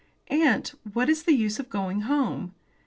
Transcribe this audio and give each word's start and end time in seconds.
"Aunt, 0.29 0.73
what 0.93 1.11
is 1.11 1.25
the 1.25 1.33
use 1.35 1.59
of 1.59 1.69
going 1.69 2.01
home?" 2.01 2.55